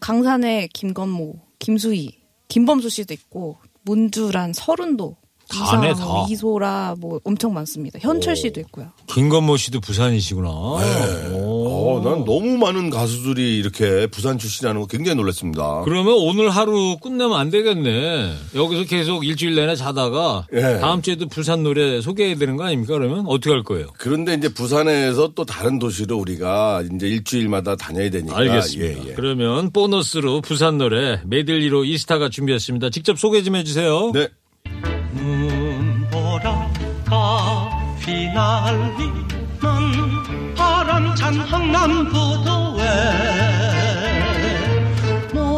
강산의 0.00 0.68
김건모, 0.74 1.36
김수희, 1.58 2.18
김범수 2.48 2.90
씨도 2.90 3.14
있고 3.14 3.56
문주란 3.84 4.52
서른도, 4.52 5.16
다네, 5.48 5.92
다. 5.94 6.26
이소라 6.28 6.96
뭐 6.98 7.20
엄청 7.24 7.52
많습니다. 7.54 7.98
현철 8.00 8.36
씨도 8.36 8.60
있고요. 8.60 8.86
김건모 9.06 9.56
씨도 9.56 9.80
부산이시구나. 9.80 10.48
네. 10.48 11.32
오. 11.36 11.64
어, 11.66 12.00
난 12.02 12.24
너무 12.24 12.56
많은 12.56 12.90
가수들이 12.90 13.58
이렇게 13.58 14.06
부산 14.06 14.38
출신이라는 14.38 14.80
거 14.80 14.86
굉장히 14.86 15.16
놀랐습니다. 15.16 15.82
그러면 15.84 16.14
오늘 16.14 16.50
하루 16.50 16.96
끝내면 16.98 17.38
안 17.38 17.50
되겠네. 17.50 18.32
여기서 18.54 18.84
계속 18.84 19.24
일주일 19.26 19.54
내내 19.54 19.76
자다가 19.76 20.46
예. 20.52 20.78
다음 20.80 21.02
주에도 21.02 21.26
부산 21.28 21.62
노래 21.62 22.00
소개해야 22.00 22.36
되는 22.36 22.56
거 22.56 22.64
아닙니까? 22.64 22.94
그러면 22.94 23.24
어떻게 23.26 23.50
할 23.50 23.62
거예요? 23.62 23.88
그런데 23.98 24.34
이제 24.34 24.48
부산에서 24.52 25.32
또 25.34 25.44
다른 25.44 25.78
도시로 25.78 26.16
우리가 26.18 26.82
이제 26.94 27.06
일주일마다 27.06 27.76
다녀야 27.76 28.08
되니까. 28.10 28.36
알겠습니다. 28.38 29.04
예, 29.04 29.10
예. 29.10 29.12
그러면 29.14 29.70
보너스로 29.70 30.40
부산 30.40 30.78
노래 30.78 31.20
메들리로 31.26 31.84
이스타가 31.84 32.28
준비했습니다. 32.30 32.90
직접 32.90 33.18
소개 33.18 33.42
좀 33.42 33.56
해주세요. 33.56 34.12
네. 34.12 34.28
날리는 38.34 39.24
바람 40.56 41.14
찬 41.14 41.34
항남부도에 41.34 42.84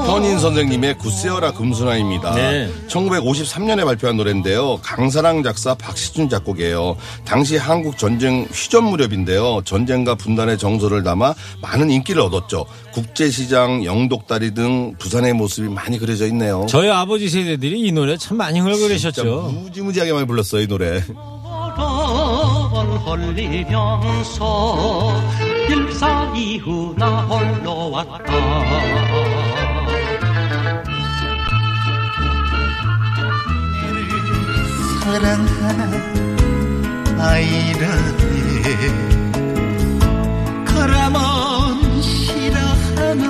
현인 0.06 0.38
선생님의 0.38 0.99
구세어라 0.99 1.52
금순아입니다. 1.52 2.35
네. 2.37 2.71
1953년에 2.88 3.85
발표한 3.85 4.16
노래인데요. 4.16 4.78
강사랑 4.83 5.42
작사 5.42 5.75
박시준 5.75 6.28
작곡이에요. 6.28 6.97
당시 7.25 7.56
한국 7.56 7.99
전쟁 7.99 8.47
휘전 8.52 8.85
무렵인데요. 8.85 9.62
전쟁과 9.64 10.14
분단의 10.14 10.59
정서를 10.59 11.02
담아 11.02 11.35
많은 11.61 11.90
인기를 11.90 12.23
얻었죠. 12.23 12.66
국제시장, 12.92 13.85
영독다리 13.85 14.54
등 14.54 14.95
부산의 14.99 15.33
모습이 15.33 15.68
많이 15.68 15.99
그려져 15.99 16.26
있네요. 16.28 16.66
저희 16.68 16.88
아버지 16.88 17.28
세대들이 17.28 17.80
이 17.80 17.92
노래 17.92 18.16
참 18.16 18.37
많이 18.37 18.61
흥얼거리셨죠. 18.61 19.25
무지무지하게 19.64 20.12
많이 20.12 20.26
불렀어요, 20.26 20.62
이 20.62 20.66
노래. 20.68 21.02
월 23.05 23.21
흘리면서 23.21 25.21
일사 25.69 26.33
이후 26.35 26.95
나 26.97 27.23
홀로 27.23 27.91
왔다. 27.91 28.33
사랑하는 35.07 37.21
아이라네 37.21 38.62
그라면 40.65 42.03
싫어하는 42.03 43.23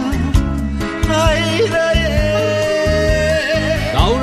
아이라 1.08 1.85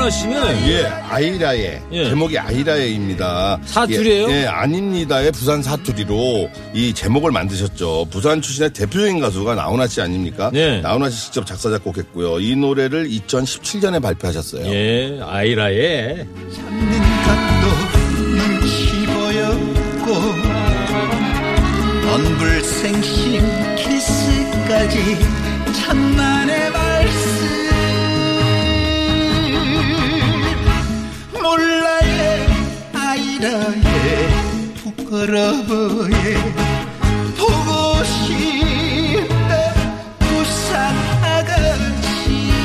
예 0.04 0.10
나훈아 0.10 0.10
씨는 0.10 0.68
예, 0.68 0.86
아이라예. 0.86 1.82
예. 1.92 2.10
제목이 2.10 2.38
아이라예입니다. 2.38 3.60
사투리예요? 3.64 4.30
예, 4.30 4.42
예, 4.42 4.46
아닙니다의 4.48 5.32
부산 5.32 5.64
사투리로 5.64 6.50
이 6.74 6.94
제목을 6.94 7.32
만드셨죠. 7.32 8.08
부산 8.10 8.42
출신의 8.42 8.74
대표적인 8.74 9.20
가수가 9.20 9.56
나훈아 9.56 9.88
씨 9.88 10.02
아닙니까? 10.02 10.50
네. 10.52 10.82
나훈아 10.82 11.10
씨 11.10 11.26
직접 11.26 11.46
작사 11.46 11.70
작곡했고요. 11.70 12.42
이 12.42 12.56
노래를 12.56 13.08
2017년에 13.10 14.02
발표하셨어요. 14.02 14.66
예, 14.66 15.20
보였고 19.06 20.14
언불생심 22.14 23.42
키스까지 23.78 25.18
천만 25.82 26.33
부끄러워예 35.24 36.36
보고 37.38 38.04
싶다 38.04 39.74
부산 40.20 40.96
아가씨 41.24 42.58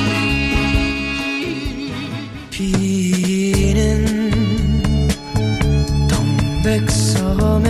비는 2.51 4.07
동백섬에 6.09 7.69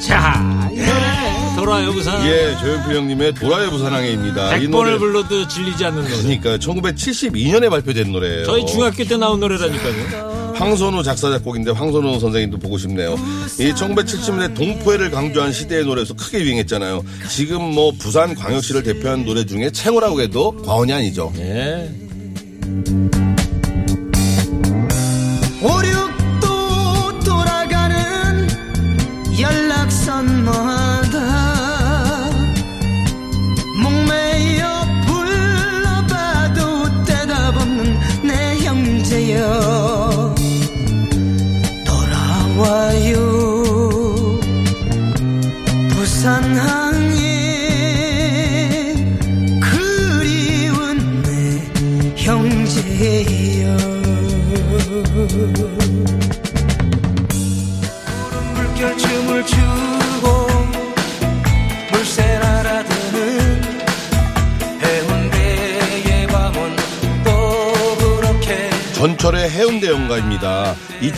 자, 0.00 0.70
이 0.72 0.76
노래 0.78 1.54
돌아요 1.56 1.92
부산. 1.92 2.26
예, 2.26 2.56
조현필 2.58 2.96
형님의 2.96 3.34
도라의 3.34 3.68
부산항해입니다. 3.68 4.56
이 4.56 4.66
100번을 4.66 4.98
불러도 4.98 5.46
질리지 5.46 5.84
않는 5.84 6.04
노래. 6.04 6.16
그러니까 6.16 6.56
1972년에 6.56 7.68
발표된 7.68 8.10
노래예요. 8.12 8.44
저희 8.46 8.64
중학교 8.64 9.04
때 9.04 9.16
나온 9.18 9.40
노래라니까요. 9.40 10.29
황선우 10.60 11.02
작사 11.02 11.30
작곡인데 11.30 11.70
황선우 11.70 12.20
선생님도 12.20 12.58
보고 12.58 12.76
싶네요. 12.76 13.14
이 13.58 13.72
1970년대 13.72 14.54
동포애를 14.54 15.10
강조한 15.10 15.52
시대의 15.52 15.86
노래에서 15.86 16.12
크게 16.14 16.40
유행했잖아요. 16.40 17.02
지금 17.30 17.62
뭐 17.62 17.92
부산 17.98 18.34
광역시를 18.34 18.82
대표하는 18.82 19.24
노래 19.24 19.46
중에 19.46 19.70
최고라고 19.70 20.20
해도 20.20 20.54
과언이 20.62 20.92
아니죠. 20.92 21.32
예. 21.38 21.90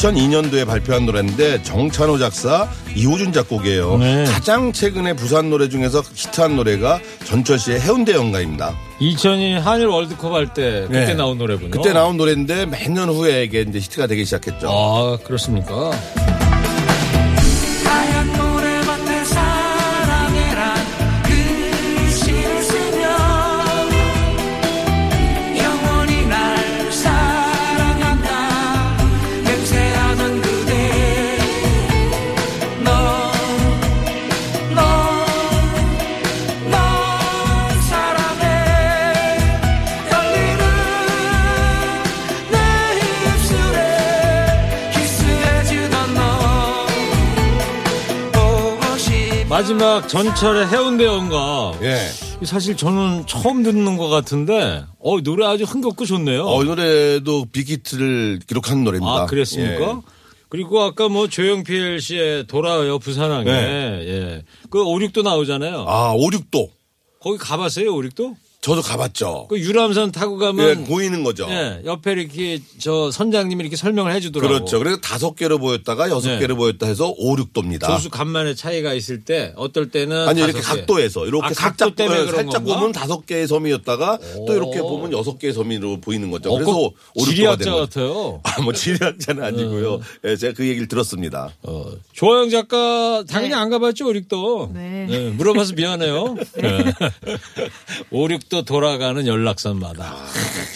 2002년도에 0.02 0.66
발표한 0.66 1.06
노래인데 1.06 1.62
정찬호 1.62 2.18
작사, 2.18 2.68
이호준 2.96 3.32
작곡이에요. 3.32 3.98
네. 3.98 4.24
가장 4.24 4.72
최근에 4.72 5.14
부산 5.14 5.48
노래 5.48 5.68
중에서 5.68 6.02
히트한 6.14 6.56
노래가 6.56 6.98
전철 7.24 7.58
씨의 7.58 7.80
해운대 7.80 8.12
연가입니다. 8.14 8.76
2002 8.98 9.54
한일 9.58 9.86
월드컵 9.86 10.32
할 10.32 10.46
때 10.52 10.82
그때 10.88 11.06
네. 11.06 11.14
나온 11.14 11.38
노래군요. 11.38 11.70
그때 11.70 11.92
나온 11.92 12.16
노래인데 12.16 12.66
몇 12.66 12.88
년 12.92 13.08
후에 13.08 13.44
이게 13.44 13.60
이제 13.62 13.78
히트가 13.78 14.06
되기 14.08 14.24
시작했죠. 14.24 14.68
아, 14.68 15.16
그렇습니까? 15.24 15.92
마지막 49.62 50.08
전철의 50.08 50.66
해운대 50.66 51.04
연가. 51.04 51.72
예. 51.82 51.96
사실 52.44 52.76
저는 52.76 53.28
처음 53.28 53.62
듣는 53.62 53.96
것 53.96 54.08
같은데, 54.08 54.82
어, 54.98 55.20
노래 55.20 55.46
아주 55.46 55.62
흥겹고 55.62 56.04
좋네요. 56.04 56.48
어, 56.48 56.64
이 56.64 56.66
노래도 56.66 57.44
빅히트를 57.44 58.40
기록한 58.44 58.82
노래입니다. 58.82 59.12
아, 59.12 59.26
그랬습니까? 59.26 59.84
예. 59.84 59.96
그리고 60.48 60.82
아까 60.82 61.08
뭐 61.08 61.28
조영필 61.28 62.00
씨의 62.00 62.48
돌아요 62.48 62.98
부산항에 62.98 63.44
네. 63.44 64.04
예. 64.08 64.42
그 64.68 64.82
오륙도 64.82 65.22
나오잖아요. 65.22 65.84
아, 65.86 66.12
오륙도. 66.16 66.68
거기 67.20 67.38
가봤어요 67.38 67.94
오륙도? 67.94 68.34
저도 68.62 68.80
가봤죠. 68.80 69.46
그 69.50 69.58
유람선 69.58 70.12
타고 70.12 70.36
예, 70.36 70.46
가면 70.46 70.84
보이는 70.84 71.24
거죠. 71.24 71.48
예, 71.50 71.82
옆에 71.84 72.12
이렇게 72.12 72.60
저 72.78 73.10
선장님이 73.10 73.60
이렇게 73.60 73.74
설명을 73.74 74.14
해주더라고. 74.14 74.54
그렇죠. 74.54 74.78
그래서 74.78 74.98
다섯 75.00 75.34
개로 75.34 75.58
보였다가 75.58 76.08
여섯 76.10 76.30
네. 76.30 76.38
개로 76.38 76.54
보였다 76.54 76.86
해서 76.86 77.12
오륙도입니다. 77.18 77.88
조수 77.88 78.08
간만에 78.08 78.54
차이가 78.54 78.94
있을 78.94 79.24
때 79.24 79.52
어떨 79.56 79.90
때는 79.90 80.28
아니 80.28 80.40
이렇게 80.40 80.60
개. 80.60 80.60
각도에서 80.60 81.26
이렇게 81.26 81.46
아, 81.46 81.48
살짝 81.48 81.88
각도 81.88 81.94
때문에 81.96 82.20
예, 82.20 82.24
그런 82.24 82.36
살짝 82.36 82.64
건가? 82.64 82.78
보면 82.78 82.92
다섯 82.92 83.26
개의 83.26 83.48
섬이었다가 83.48 84.18
또 84.46 84.54
이렇게 84.54 84.78
보면 84.78 85.12
여섯 85.12 85.40
개의 85.40 85.52
섬으로 85.54 86.00
보이는 86.00 86.30
거죠. 86.30 86.50
어, 86.50 86.54
그래서 86.54 86.72
꼭 86.72 86.96
오륙도가 87.14 87.34
지리학자 87.34 87.64
된 87.64 87.72
거죠. 87.72 87.80
같아요. 87.80 88.40
아, 88.46 88.62
뭐 88.62 88.72
지리학자는 88.72 89.42
아니고요. 89.42 90.00
예, 90.26 90.36
제가 90.36 90.54
그 90.54 90.68
얘기를 90.68 90.86
들었습니다. 90.86 91.50
어, 91.64 91.86
조영 92.12 92.48
작가 92.50 93.24
당연히 93.28 93.54
안 93.54 93.70
가봤죠 93.70 94.06
오륙도. 94.06 94.70
네. 94.72 95.32
물어봐서 95.36 95.74
미안해요. 95.74 96.36
네. 96.62 96.84
오륙도 98.52 98.62
돌아가는 98.62 99.26
연락선마다. 99.26 100.14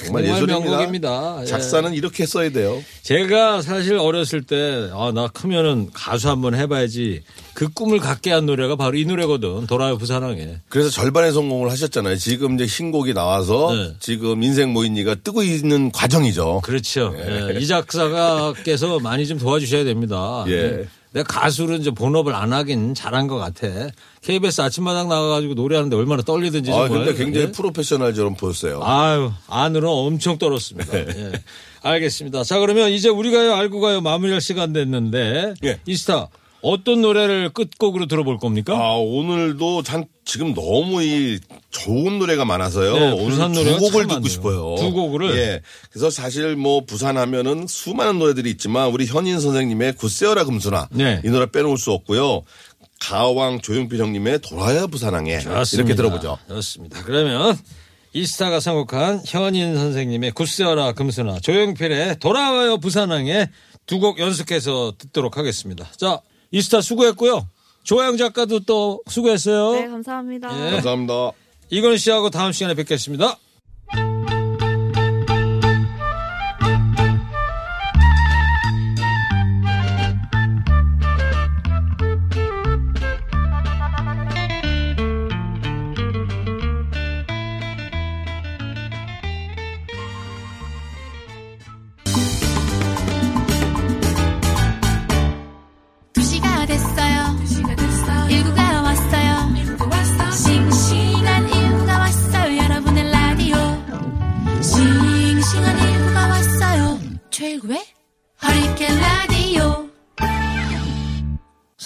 정말, 0.03 0.25
정말 0.25 0.25
예술입니다. 0.25 0.59
명곡입니다. 0.59 1.39
예. 1.43 1.45
작사는 1.45 1.93
이렇게 1.93 2.25
써야 2.25 2.51
돼요. 2.51 2.83
제가 3.03 3.61
사실 3.61 3.99
어렸을 3.99 4.43
때, 4.43 4.89
아, 4.93 5.12
나 5.15 5.29
크면은 5.29 5.91
가수 5.93 6.31
한번 6.31 6.55
해봐야지. 6.55 7.23
그 7.53 7.69
꿈을 7.69 7.99
갖게 7.99 8.33
한 8.33 8.47
노래가 8.47 8.77
바로 8.77 8.97
이 8.97 9.05
노래거든. 9.05 9.67
돌아요 9.67 9.99
부산항에. 9.99 10.61
그래서 10.69 10.91
절반의 10.91 11.33
성공을 11.33 11.71
하셨잖아요. 11.71 12.17
지금 12.17 12.55
이제 12.55 12.67
신곡이 12.67 13.12
나와서 13.15 13.73
네. 13.75 13.95
지금 14.01 14.43
인생 14.43 14.73
모인이가 14.73 15.17
뜨고 15.17 15.43
있는 15.43 15.93
과정이죠. 15.93 16.62
그렇죠. 16.65 17.15
예, 17.19 17.59
이 17.59 17.67
작사가께서 17.67 18.99
많이 19.01 19.27
좀 19.27 19.39
도와주셔야 19.39 19.85
됩니다. 19.85 20.45
예. 20.49 20.87
예. 21.16 21.20
내가 21.20 21.40
가수를 21.40 21.81
이제 21.81 21.90
본업을 21.90 22.35
안 22.35 22.52
하긴 22.52 22.94
잘한 22.94 23.26
것 23.26 23.37
같아. 23.37 23.66
KBS 24.22 24.61
아침마당 24.61 25.09
나가가지고 25.09 25.55
노래하는데 25.55 25.96
얼마나 25.96 26.22
떨리든지 26.22 26.70
아. 26.72 26.88
근데 26.88 27.14
굉장히 27.14 27.46
예? 27.46 27.52
프로페셔널처럼 27.52 28.35
보였어요. 28.35 28.81
아유, 28.83 29.33
안으로 29.48 29.90
엄청 29.90 30.38
떨었습니다. 30.38 30.92
네. 30.92 31.07
예. 31.16 31.33
알겠습니다. 31.83 32.44
자, 32.44 32.59
그러면 32.59 32.90
이제 32.90 33.09
우리가요, 33.09 33.55
알고 33.55 33.81
가요, 33.81 34.00
마무리할 34.00 34.40
시간 34.40 34.72
됐는데. 34.72 35.55
예. 35.64 35.81
이스타, 35.87 36.29
어떤 36.62 37.00
노래를 37.00 37.50
끝곡으로 37.50 38.07
들어볼 38.07 38.38
겁니까? 38.38 38.76
아, 38.76 38.96
오늘도 38.96 39.83
참 39.85 40.05
지금 40.27 40.53
너무 40.55 41.03
이 41.03 41.39
좋은 41.71 42.19
노래가 42.19 42.45
많아서요. 42.45 42.93
네, 42.99 43.11
오늘 43.12 43.31
부산 43.31 43.53
두 43.53 43.65
곡을 43.79 44.09
참 44.09 44.17
듣고. 44.17 44.29
싶어요. 44.29 44.75
두 44.77 44.93
곡을? 44.93 45.37
예. 45.39 45.62
그래서 45.91 46.11
사실 46.11 46.57
뭐 46.57 46.85
부산 46.85 47.17
하면은 47.17 47.67
수많은 47.69 48.19
노래들이 48.19 48.51
있지만 48.51 48.89
우리 48.91 49.07
현인 49.07 49.39
선생님의 49.41 49.95
굿세어라 49.95 50.45
금수나 50.45 50.89
네. 50.91 51.23
이 51.25 51.29
노래 51.29 51.47
빼놓을 51.51 51.79
수 51.79 51.93
없고요. 51.93 52.43
가왕 53.01 53.61
조용필 53.61 53.99
형님의 54.01 54.41
돌아야 54.41 54.87
부산항에 54.89 55.39
좋습니다. 55.41 55.69
이렇게 55.75 55.95
들어보죠. 55.95 56.39
좋습니다. 56.49 57.03
그러면 57.05 57.57
이스타가 58.12 58.59
선곡한 58.59 59.23
현인 59.27 59.77
선생님의 59.77 60.33
굿세어라 60.33 60.93
금수나 60.93 61.39
조용필의 61.41 62.19
돌아와요 62.19 62.79
부산항에 62.79 63.49
두 63.87 64.01
곡 64.01 64.19
연속해서 64.19 64.95
듣도록 64.99 65.37
하겠습니다. 65.37 65.87
자, 65.97 66.21
이스타 66.51 66.81
수고했고요. 66.81 67.47
조양 67.87 68.16
작가도 68.16 68.61
또 68.61 69.01
수고했어요. 69.07 69.72
네, 69.81 69.88
감사합니다. 69.88 70.66
예. 70.66 70.70
감사합니다. 70.72 71.31
이건 71.70 71.96
씨하고 71.96 72.31
다음 72.31 72.51
시간에 72.51 72.75
뵙겠습니다. 72.75 73.38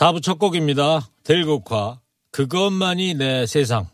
4부 0.01 0.23
첫 0.23 0.39
곡입니다. 0.39 1.11
들국화. 1.25 2.01
그것만이 2.33 3.13
내 3.17 3.45
세상. 3.45 3.87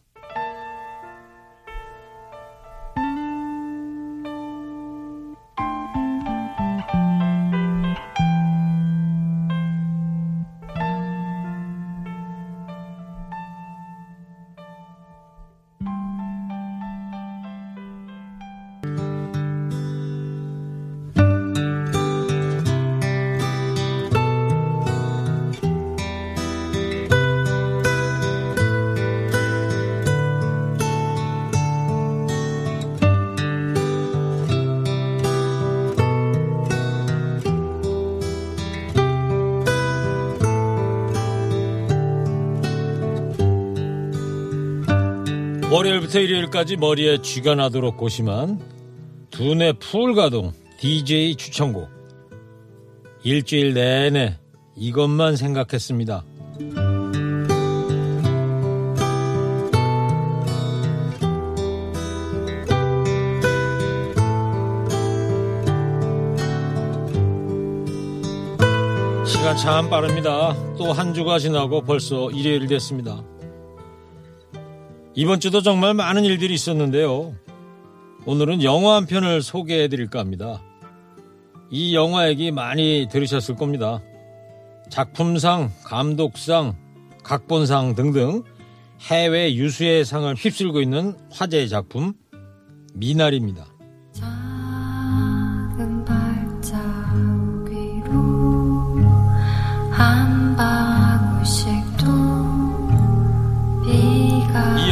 월요일부터 45.77 46.21
일요일까지 46.21 46.79
머리에 46.79 47.21
쥐가 47.21 47.55
나도록 47.55 47.99
고심한 47.99 48.59
두뇌 49.31 49.75
풀가동 49.75 50.55
DJ 50.81 51.37
추천곡. 51.37 51.91
일주일 53.23 53.75
내내 53.75 54.39
이것만 54.75 55.37
생각했습니다. 55.37 56.25
시간 69.27 69.57
참 69.59 69.91
빠릅니다. 69.91 70.57
또 70.79 70.93
한 70.93 71.13
주가 71.13 71.39
지나고 71.39 71.83
벌써 71.83 72.31
일요일 72.31 72.67
됐습니다. 72.67 73.23
이번 75.19 75.41
주도 75.41 75.63
정말 75.63 75.95
많은 75.95 76.25
일들이 76.25 76.53
있었는데요. 76.53 77.35
오늘은 78.27 78.63
영화 78.63 78.97
한 78.97 79.07
편을 79.07 79.41
소개해 79.41 79.89
드릴까 79.89 80.19
합니다. 80.19 80.63
이 81.71 81.95
영화 81.95 82.29
얘기 82.29 82.51
많이 82.51 83.09
들으셨을 83.11 83.57
겁니다. 83.57 84.03
작품상, 84.91 85.73
감독상, 85.85 86.77
각본상 87.25 87.95
등등 87.95 88.43
해외 89.11 89.55
유수의 89.55 90.05
상을 90.05 90.35
휩쓸고 90.35 90.83
있는 90.83 91.17
화제의 91.33 91.71
작품 91.71 92.13
미나리입니다. 92.93 93.76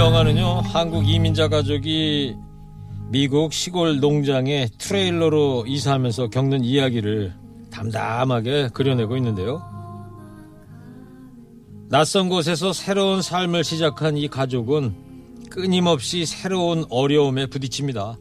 영화는요, 0.04 0.60
한국 0.60 1.08
이민자 1.08 1.48
가족이 1.48 2.36
미국 3.08 3.54
시골 3.54 4.00
농장에 4.00 4.68
트레일러로 4.76 5.64
이사하면서 5.66 6.28
겪는 6.28 6.62
이야기를 6.62 7.32
담담하게 7.70 8.68
그려내고 8.74 9.16
있는데요. 9.16 9.62
낯선 11.88 12.28
곳에서 12.28 12.74
새로운 12.74 13.22
삶을 13.22 13.64
시작한 13.64 14.18
이 14.18 14.28
가족은 14.28 14.94
끊임없이 15.48 16.26
새로운 16.26 16.84
어려움에 16.90 17.46
부딪힙니다. 17.46 18.18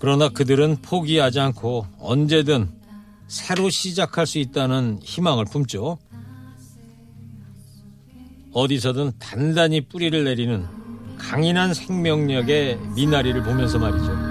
그러나 0.00 0.28
그들은 0.30 0.78
포기하지 0.82 1.38
않고 1.38 1.86
언제든 2.00 2.72
새로 3.28 3.70
시작할 3.70 4.26
수 4.26 4.38
있다는 4.38 4.98
희망을 5.00 5.44
품죠. 5.44 5.98
어디서든 8.56 9.12
단단히 9.18 9.82
뿌리를 9.82 10.24
내리는 10.24 10.64
강인한 11.18 11.74
생명력의 11.74 12.78
미나리를 12.94 13.42
보면서 13.42 13.78
말이죠. 13.78 14.25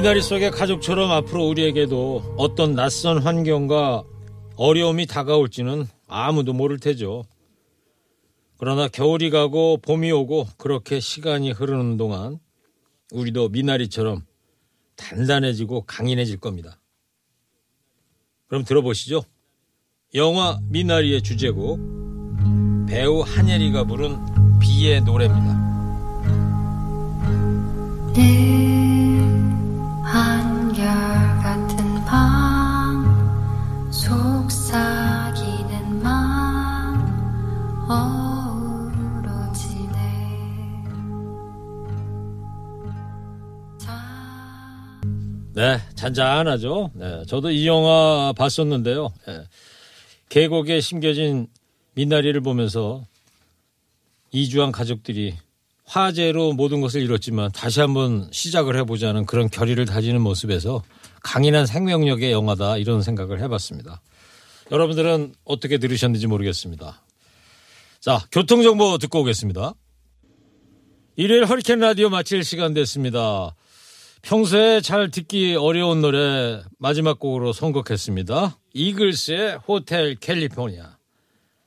미나리 0.00 0.22
속의 0.22 0.50
가족처럼 0.52 1.10
앞으로 1.10 1.46
우리에게도 1.46 2.36
어떤 2.38 2.74
낯선 2.74 3.18
환경과 3.18 4.02
어려움이 4.56 5.04
다가올지는 5.04 5.86
아무도 6.08 6.54
모를 6.54 6.78
테죠. 6.78 7.24
그러나 8.56 8.88
겨울이 8.88 9.28
가고 9.28 9.76
봄이 9.76 10.10
오고 10.10 10.48
그렇게 10.56 11.00
시간이 11.00 11.50
흐르는 11.50 11.98
동안 11.98 12.38
우리도 13.12 13.50
미나리처럼 13.50 14.24
단단해지고 14.96 15.82
강인해질 15.82 16.40
겁니다. 16.40 16.80
그럼 18.46 18.64
들어보시죠. 18.64 19.22
영화 20.14 20.60
미나리의 20.70 21.20
주제곡 21.20 22.86
배우 22.88 23.20
한예리가 23.20 23.84
부른 23.84 24.16
비의 24.60 25.02
노래입니다. 25.02 25.60
늘 28.14 28.24
한결 28.24 28.79
네, 45.60 45.78
잔잔하죠? 45.94 46.90
네, 46.94 47.22
저도 47.26 47.50
이 47.50 47.66
영화 47.66 48.32
봤었는데요. 48.34 49.12
네, 49.26 49.44
계곡에 50.30 50.80
심겨진 50.80 51.48
미나리를 51.92 52.40
보면서 52.40 53.04
이주한 54.32 54.72
가족들이 54.72 55.36
화재로 55.90 56.52
모든 56.52 56.80
것을 56.80 57.02
잃었지만 57.02 57.50
다시 57.50 57.80
한번 57.80 58.28
시작을 58.30 58.76
해보자는 58.76 59.26
그런 59.26 59.50
결의를 59.50 59.86
다지는 59.86 60.20
모습에서 60.20 60.84
강인한 61.24 61.66
생명력의 61.66 62.30
영화다 62.30 62.76
이런 62.76 63.02
생각을 63.02 63.40
해봤습니다. 63.40 64.00
여러분들은 64.70 65.34
어떻게 65.44 65.78
들으셨는지 65.78 66.28
모르겠습니다. 66.28 67.02
자, 67.98 68.24
교통정보 68.30 68.98
듣고 68.98 69.22
오겠습니다. 69.22 69.74
일요일 71.16 71.44
허리케인 71.46 71.80
라디오 71.80 72.08
마칠 72.08 72.44
시간 72.44 72.72
됐습니다. 72.72 73.56
평소에 74.22 74.82
잘 74.82 75.10
듣기 75.10 75.56
어려운 75.56 76.02
노래 76.02 76.62
마지막 76.78 77.18
곡으로 77.18 77.52
선곡했습니다. 77.52 78.58
이글스의 78.74 79.58
호텔 79.66 80.14
캘리포니아. 80.14 80.98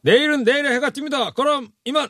내일은 0.02 0.46
내일의 0.46 0.74
해가 0.76 0.92
뜹니다. 0.92 1.34
그럼 1.34 1.68
이만! 1.84 2.08